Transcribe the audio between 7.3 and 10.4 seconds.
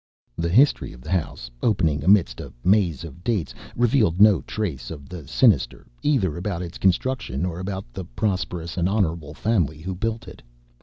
or about the prosperous and honorable family who built